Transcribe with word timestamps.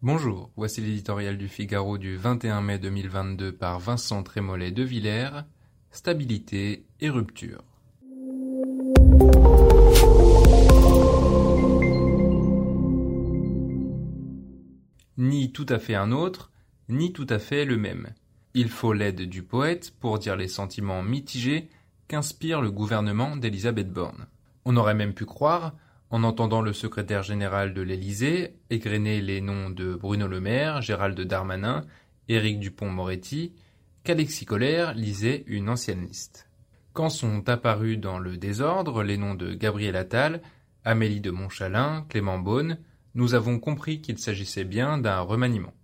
Bonjour, 0.00 0.52
voici 0.54 0.80
l'éditorial 0.80 1.36
du 1.36 1.48
Figaro 1.48 1.98
du 1.98 2.16
21 2.16 2.60
mai 2.60 2.78
2022 2.78 3.50
par 3.50 3.80
Vincent 3.80 4.22
Trémollet 4.22 4.70
de 4.70 4.84
Villers, 4.84 5.40
Stabilité 5.90 6.86
et 7.00 7.10
rupture. 7.10 7.64
Ni 15.16 15.50
tout 15.50 15.66
à 15.68 15.80
fait 15.80 15.96
un 15.96 16.12
autre, 16.12 16.52
ni 16.88 17.12
tout 17.12 17.26
à 17.28 17.40
fait 17.40 17.64
le 17.64 17.76
même. 17.76 18.14
Il 18.54 18.68
faut 18.68 18.92
l'aide 18.92 19.22
du 19.22 19.42
poète 19.42 19.92
pour 19.98 20.20
dire 20.20 20.36
les 20.36 20.46
sentiments 20.46 21.02
mitigés 21.02 21.70
qu'inspire 22.06 22.60
le 22.60 22.70
gouvernement 22.70 23.34
d'Elisabeth 23.36 23.92
Borne. 23.92 24.28
On 24.64 24.76
aurait 24.76 24.94
même 24.94 25.14
pu 25.14 25.24
croire 25.24 25.74
en 26.10 26.24
entendant 26.24 26.62
le 26.62 26.72
secrétaire 26.72 27.22
général 27.22 27.74
de 27.74 27.82
l'Élysée 27.82 28.54
égrener 28.70 29.20
les 29.20 29.40
noms 29.40 29.70
de 29.70 29.94
Bruno 29.94 30.26
Le 30.26 30.40
Maire, 30.40 30.80
Gérald 30.80 31.20
Darmanin, 31.20 31.82
Éric 32.28 32.60
Dupont-Moretti, 32.60 33.52
qu'Alexis 34.04 34.46
Collère 34.46 34.94
lisait 34.94 35.44
une 35.46 35.68
ancienne 35.68 36.06
liste. 36.06 36.48
Quand 36.92 37.10
sont 37.10 37.48
apparus 37.48 37.98
dans 37.98 38.18
le 38.18 38.36
désordre 38.36 39.02
les 39.02 39.18
noms 39.18 39.34
de 39.34 39.52
Gabriel 39.54 39.96
Attal, 39.96 40.42
Amélie 40.84 41.20
de 41.20 41.30
Montchalin, 41.30 42.06
Clément 42.08 42.38
Beaune, 42.38 42.78
nous 43.14 43.34
avons 43.34 43.58
compris 43.58 44.00
qu'il 44.00 44.18
s'agissait 44.18 44.64
bien 44.64 44.98
d'un 44.98 45.20
remaniement. 45.20 45.74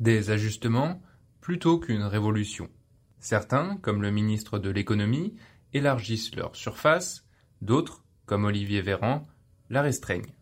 Des 0.00 0.30
ajustements 0.30 1.02
plutôt 1.40 1.78
qu'une 1.78 2.02
révolution. 2.02 2.68
Certains, 3.18 3.76
comme 3.82 4.02
le 4.02 4.10
ministre 4.10 4.58
de 4.58 4.70
l'économie, 4.70 5.34
élargissent 5.72 6.34
leur 6.36 6.56
surface, 6.56 7.26
d'autres, 7.60 8.04
comme 8.26 8.44
Olivier 8.44 8.80
Véran, 8.80 9.26
la 9.74 9.82
restreignent. 9.82 10.32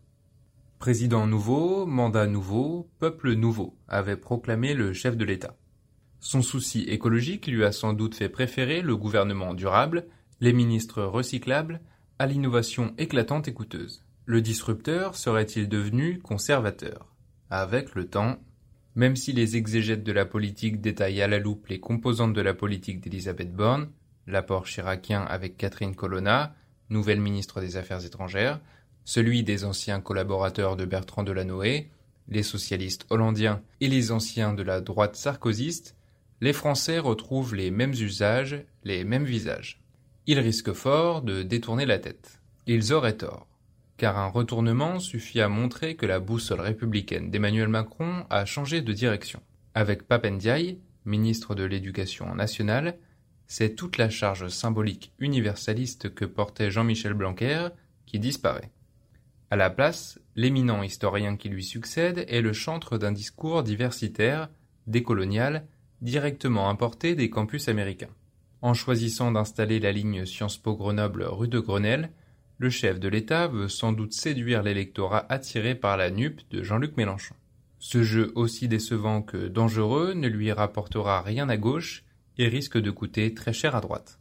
Président 0.77 1.25
nouveau, 1.25 1.87
mandat 1.87 2.27
nouveau, 2.27 2.87
peuple 2.99 3.33
nouveau, 3.33 3.75
avait 3.87 4.15
proclamé 4.15 4.75
le 4.75 4.93
chef 4.93 5.17
de 5.17 5.25
l'État. 5.25 5.57
Son 6.19 6.43
souci 6.43 6.81
écologique 6.83 7.47
lui 7.47 7.63
a 7.63 7.71
sans 7.71 7.93
doute 7.93 8.13
fait 8.13 8.29
préférer 8.29 8.83
le 8.83 8.95
gouvernement 8.95 9.55
durable, 9.55 10.05
les 10.39 10.53
ministres 10.53 11.01
recyclables, 11.01 11.81
à 12.19 12.27
l'innovation 12.27 12.93
éclatante 12.99 13.47
et 13.47 13.53
coûteuse. 13.53 14.05
Le 14.25 14.39
disrupteur 14.39 15.15
serait-il 15.15 15.67
devenu 15.67 16.19
conservateur? 16.19 17.15
Avec 17.49 17.95
le 17.95 18.07
temps, 18.07 18.37
même 18.93 19.15
si 19.15 19.33
les 19.33 19.57
exégètes 19.57 20.03
de 20.03 20.11
la 20.11 20.25
politique 20.25 20.79
détaillent 20.79 21.23
à 21.23 21.27
la 21.27 21.39
loupe 21.39 21.65
les 21.69 21.79
composantes 21.79 22.33
de 22.33 22.41
la 22.41 22.53
politique 22.53 23.01
d'Elisabeth 23.01 23.51
Borne, 23.51 23.89
l'apport 24.27 24.67
chiracien 24.67 25.23
avec 25.23 25.57
Catherine 25.57 25.95
Colonna, 25.95 26.53
nouvelle 26.91 27.19
ministre 27.19 27.61
des 27.61 27.77
Affaires 27.77 28.05
étrangères, 28.05 28.61
celui 29.05 29.43
des 29.43 29.65
anciens 29.65 30.01
collaborateurs 30.01 30.75
de 30.75 30.85
Bertrand 30.85 31.23
Delanoë, 31.23 31.89
les 32.29 32.43
socialistes 32.43 33.05
hollandiens 33.09 33.61
et 33.81 33.87
les 33.87 34.11
anciens 34.11 34.53
de 34.53 34.63
la 34.63 34.81
droite 34.81 35.15
sarkozyste, 35.15 35.95
les 36.41 36.53
Français 36.53 36.99
retrouvent 36.99 37.55
les 37.55 37.71
mêmes 37.71 37.93
usages, 37.93 38.63
les 38.83 39.03
mêmes 39.03 39.25
visages. 39.25 39.81
Ils 40.25 40.39
risquent 40.39 40.73
fort 40.73 41.21
de 41.21 41.43
détourner 41.43 41.85
la 41.85 41.99
tête. 41.99 42.39
Ils 42.65 42.93
auraient 42.93 43.17
tort, 43.17 43.47
car 43.97 44.17
un 44.17 44.27
retournement 44.27 44.99
suffit 44.99 45.41
à 45.41 45.49
montrer 45.49 45.95
que 45.95 46.05
la 46.05 46.19
boussole 46.19 46.61
républicaine 46.61 47.29
d'Emmanuel 47.29 47.67
Macron 47.67 48.25
a 48.29 48.45
changé 48.45 48.81
de 48.81 48.93
direction. 48.93 49.41
Avec 49.73 50.03
Papendiaï, 50.03 50.77
ministre 51.05 51.55
de 51.55 51.63
l'Éducation 51.63 52.33
nationale, 52.35 52.97
c'est 53.47 53.75
toute 53.75 53.97
la 53.97 54.09
charge 54.09 54.47
symbolique 54.47 55.11
universaliste 55.19 56.13
que 56.13 56.25
portait 56.25 56.71
Jean-Michel 56.71 57.13
Blanquer 57.13 57.67
qui 58.05 58.19
disparaît. 58.19 58.71
À 59.53 59.55
la 59.55 59.69
place, 59.69 60.19
l'éminent 60.35 60.81
historien 60.81 61.37
qui 61.37 61.47
lui 61.47 61.63
succède 61.63 62.25
est 62.27 62.41
le 62.41 62.53
chantre 62.53 62.97
d'un 62.97 63.11
discours 63.11 63.61
diversitaire, 63.61 64.49
décolonial, 64.87 65.67
directement 66.01 66.71
importé 66.71 67.13
des 67.13 67.29
campus 67.29 67.67
américains. 67.67 68.09
En 68.63 68.73
choisissant 68.73 69.31
d'installer 69.31 69.79
la 69.79 69.91
ligne 69.91 70.25
Sciences 70.25 70.57
Po 70.57 70.75
Grenoble 70.75 71.25
rue 71.25 71.47
de 71.47 71.59
Grenelle, 71.59 72.09
le 72.57 72.71
chef 72.71 72.99
de 72.99 73.07
l'État 73.07 73.47
veut 73.47 73.67
sans 73.67 73.93
doute 73.93 74.13
séduire 74.13 74.63
l'électorat 74.63 75.27
attiré 75.29 75.75
par 75.75 75.97
la 75.97 76.09
nupe 76.09 76.41
de 76.49 76.63
Jean-Luc 76.63 76.97
Mélenchon. 76.97 77.35
Ce 77.77 78.01
jeu 78.01 78.31
aussi 78.33 78.67
décevant 78.67 79.21
que 79.21 79.49
dangereux 79.49 80.15
ne 80.15 80.29
lui 80.29 80.51
rapportera 80.51 81.21
rien 81.21 81.47
à 81.47 81.57
gauche 81.57 82.05
et 82.39 82.47
risque 82.47 82.79
de 82.79 82.89
coûter 82.89 83.35
très 83.35 83.53
cher 83.53 83.75
à 83.75 83.81
droite. 83.81 84.17